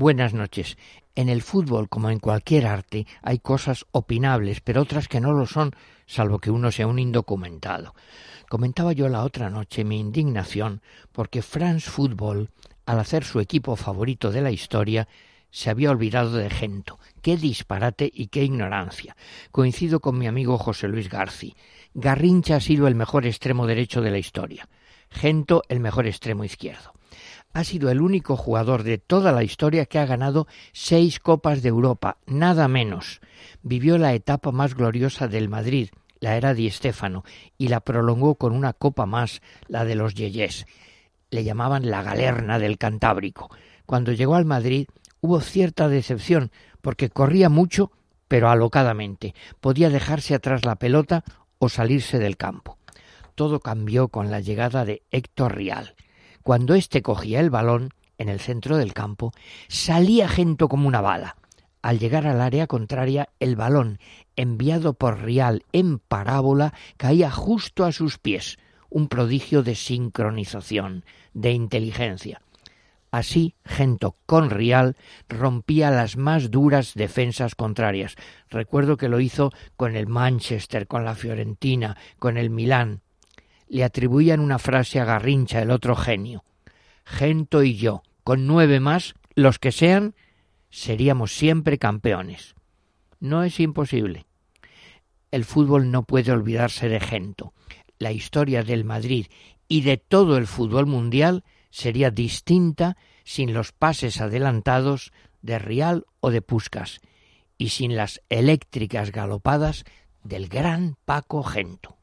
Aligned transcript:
Buenas 0.00 0.32
noches. 0.32 0.78
En 1.16 1.28
el 1.28 1.42
fútbol, 1.42 1.88
como 1.88 2.08
en 2.08 2.20
cualquier 2.20 2.68
arte, 2.68 3.08
hay 3.20 3.40
cosas 3.40 3.84
opinables, 3.90 4.60
pero 4.60 4.82
otras 4.82 5.08
que 5.08 5.20
no 5.20 5.32
lo 5.32 5.44
son, 5.44 5.72
salvo 6.06 6.38
que 6.38 6.52
uno 6.52 6.70
sea 6.70 6.86
un 6.86 7.00
indocumentado. 7.00 7.96
Comentaba 8.48 8.92
yo 8.92 9.08
la 9.08 9.24
otra 9.24 9.50
noche 9.50 9.82
mi 9.82 9.98
indignación 9.98 10.82
porque 11.10 11.42
France 11.42 11.90
Football, 11.90 12.50
al 12.86 13.00
hacer 13.00 13.24
su 13.24 13.40
equipo 13.40 13.74
favorito 13.74 14.30
de 14.30 14.40
la 14.40 14.52
historia, 14.52 15.08
se 15.50 15.68
había 15.68 15.90
olvidado 15.90 16.30
de 16.30 16.48
Gento. 16.48 17.00
Qué 17.20 17.36
disparate 17.36 18.08
y 18.14 18.28
qué 18.28 18.44
ignorancia. 18.44 19.16
Coincido 19.50 19.98
con 19.98 20.16
mi 20.16 20.28
amigo 20.28 20.58
José 20.58 20.86
Luis 20.86 21.08
Garci. 21.08 21.56
Garrincha 21.92 22.54
ha 22.54 22.60
sido 22.60 22.86
el 22.86 22.94
mejor 22.94 23.26
extremo 23.26 23.66
derecho 23.66 24.00
de 24.00 24.12
la 24.12 24.18
historia. 24.18 24.68
Gento 25.10 25.64
el 25.68 25.80
mejor 25.80 26.06
extremo 26.06 26.44
izquierdo 26.44 26.92
ha 27.52 27.64
sido 27.64 27.90
el 27.90 28.00
único 28.00 28.36
jugador 28.36 28.82
de 28.82 28.98
toda 28.98 29.32
la 29.32 29.42
historia 29.42 29.86
que 29.86 29.98
ha 29.98 30.06
ganado 30.06 30.46
seis 30.72 31.20
Copas 31.20 31.62
de 31.62 31.68
Europa, 31.68 32.18
nada 32.26 32.68
menos. 32.68 33.20
Vivió 33.62 33.98
la 33.98 34.14
etapa 34.14 34.52
más 34.52 34.74
gloriosa 34.74 35.28
del 35.28 35.48
Madrid, 35.48 35.90
la 36.20 36.36
era 36.36 36.54
Di 36.54 36.70
Stéfano, 36.70 37.24
y 37.56 37.68
la 37.68 37.80
prolongó 37.80 38.36
con 38.36 38.52
una 38.52 38.72
copa 38.72 39.06
más, 39.06 39.42
la 39.66 39.84
de 39.84 39.94
los 39.94 40.14
Yeyés. 40.14 40.66
Le 41.30 41.44
llamaban 41.44 41.90
la 41.90 42.02
galerna 42.02 42.58
del 42.58 42.78
Cantábrico. 42.78 43.50
Cuando 43.86 44.12
llegó 44.12 44.34
al 44.34 44.44
Madrid 44.44 44.86
hubo 45.20 45.40
cierta 45.40 45.88
decepción, 45.88 46.50
porque 46.80 47.10
corría 47.10 47.48
mucho, 47.48 47.90
pero 48.28 48.50
alocadamente. 48.50 49.34
Podía 49.60 49.90
dejarse 49.90 50.34
atrás 50.34 50.64
la 50.64 50.76
pelota 50.76 51.24
o 51.58 51.68
salirse 51.68 52.18
del 52.18 52.36
campo. 52.36 52.78
Todo 53.34 53.60
cambió 53.60 54.08
con 54.08 54.30
la 54.30 54.40
llegada 54.40 54.84
de 54.84 55.02
Héctor 55.10 55.56
Rial. 55.56 55.94
Cuando 56.48 56.74
éste 56.74 57.02
cogía 57.02 57.40
el 57.40 57.50
balón 57.50 57.90
en 58.16 58.30
el 58.30 58.40
centro 58.40 58.78
del 58.78 58.94
campo, 58.94 59.34
salía 59.68 60.30
Gento 60.30 60.70
como 60.70 60.88
una 60.88 61.02
bala. 61.02 61.36
Al 61.82 61.98
llegar 61.98 62.26
al 62.26 62.40
área 62.40 62.66
contraria, 62.66 63.28
el 63.38 63.54
balón, 63.54 63.98
enviado 64.34 64.94
por 64.94 65.20
Rial 65.20 65.66
en 65.72 65.98
parábola, 65.98 66.72
caía 66.96 67.30
justo 67.30 67.84
a 67.84 67.92
sus 67.92 68.16
pies, 68.16 68.56
un 68.88 69.08
prodigio 69.08 69.62
de 69.62 69.74
sincronización, 69.74 71.04
de 71.34 71.52
inteligencia. 71.52 72.40
Así, 73.10 73.54
Gento 73.66 74.16
con 74.24 74.48
Rial 74.48 74.96
rompía 75.28 75.90
las 75.90 76.16
más 76.16 76.50
duras 76.50 76.94
defensas 76.94 77.56
contrarias. 77.56 78.14
Recuerdo 78.48 78.96
que 78.96 79.10
lo 79.10 79.20
hizo 79.20 79.52
con 79.76 79.96
el 79.96 80.06
Manchester, 80.06 80.86
con 80.86 81.04
la 81.04 81.14
Fiorentina, 81.14 81.98
con 82.18 82.38
el 82.38 82.48
Milán 82.48 83.02
le 83.68 83.84
atribuían 83.84 84.40
una 84.40 84.58
frase 84.58 85.00
a 85.00 85.04
Garrincha, 85.04 85.62
el 85.62 85.70
otro 85.70 85.96
genio. 85.96 86.44
Gento 87.04 87.62
y 87.62 87.76
yo, 87.76 88.02
con 88.24 88.46
nueve 88.46 88.80
más, 88.80 89.14
los 89.34 89.58
que 89.58 89.72
sean, 89.72 90.14
seríamos 90.70 91.32
siempre 91.32 91.78
campeones. 91.78 92.54
No 93.20 93.42
es 93.42 93.60
imposible. 93.60 94.26
El 95.30 95.44
fútbol 95.44 95.90
no 95.90 96.04
puede 96.04 96.32
olvidarse 96.32 96.88
de 96.88 97.00
Gento. 97.00 97.52
La 97.98 98.12
historia 98.12 98.62
del 98.62 98.84
Madrid 98.84 99.26
y 99.66 99.82
de 99.82 99.96
todo 99.98 100.36
el 100.36 100.46
fútbol 100.46 100.86
mundial 100.86 101.44
sería 101.70 102.10
distinta 102.10 102.96
sin 103.24 103.52
los 103.52 103.72
pases 103.72 104.20
adelantados 104.20 105.12
de 105.42 105.58
Rial 105.58 106.06
o 106.20 106.30
de 106.30 106.40
Puscas 106.40 107.00
y 107.58 107.70
sin 107.70 107.96
las 107.96 108.22
eléctricas 108.30 109.12
galopadas 109.12 109.84
del 110.22 110.48
gran 110.48 110.96
Paco 111.04 111.42
Gento. 111.42 111.97